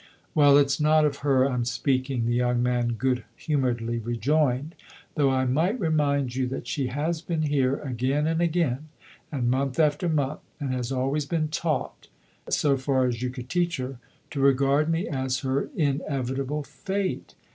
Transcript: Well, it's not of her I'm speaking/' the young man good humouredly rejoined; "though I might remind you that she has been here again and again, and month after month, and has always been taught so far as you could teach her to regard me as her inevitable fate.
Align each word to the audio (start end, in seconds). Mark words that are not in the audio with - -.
Well, 0.33 0.57
it's 0.57 0.81
not 0.81 1.05
of 1.05 1.17
her 1.17 1.47
I'm 1.47 1.61
speaking/' 1.63 2.25
the 2.25 2.33
young 2.33 2.63
man 2.63 2.93
good 2.93 3.23
humouredly 3.35 3.99
rejoined; 3.99 4.73
"though 5.13 5.29
I 5.29 5.45
might 5.45 5.79
remind 5.79 6.33
you 6.33 6.47
that 6.47 6.67
she 6.67 6.87
has 6.87 7.21
been 7.21 7.43
here 7.43 7.75
again 7.75 8.25
and 8.25 8.41
again, 8.41 8.87
and 9.31 9.51
month 9.51 9.77
after 9.79 10.09
month, 10.09 10.39
and 10.59 10.73
has 10.73 10.91
always 10.91 11.27
been 11.27 11.49
taught 11.49 12.07
so 12.49 12.77
far 12.77 13.05
as 13.05 13.21
you 13.21 13.29
could 13.29 13.47
teach 13.47 13.77
her 13.77 13.99
to 14.31 14.39
regard 14.39 14.89
me 14.89 15.07
as 15.07 15.41
her 15.41 15.69
inevitable 15.75 16.63
fate. 16.63 17.35